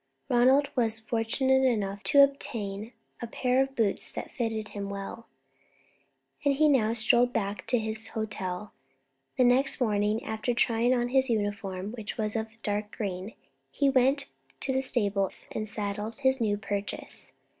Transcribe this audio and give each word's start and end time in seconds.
Ronald 0.29 0.71
was 0.75 0.99
fortunate 0.99 1.63
enough 1.63 2.01
to 2.05 2.23
obtain 2.23 2.91
a 3.21 3.27
pair 3.27 3.61
of 3.61 3.75
boots 3.75 4.11
that 4.13 4.31
fitted 4.31 4.69
him 4.69 4.89
well, 4.89 5.27
and 6.43 6.55
he 6.55 6.67
now 6.67 6.91
strolled 6.93 7.31
back 7.33 7.67
to 7.67 7.77
his 7.77 8.07
hotel. 8.07 8.73
The 9.37 9.43
next 9.43 9.79
morning, 9.79 10.23
after 10.25 10.55
trying 10.55 10.91
on 10.91 11.09
his 11.09 11.29
uniform, 11.29 11.91
which 11.91 12.17
was 12.17 12.35
of 12.35 12.59
dark 12.63 12.97
green, 12.97 13.35
he 13.69 13.91
went 13.91 14.27
to 14.61 14.73
the 14.73 14.81
stables 14.81 15.47
and 15.51 15.69
saddled 15.69 16.15
his 16.15 16.41
new 16.41 16.57
purchase. 16.57 17.33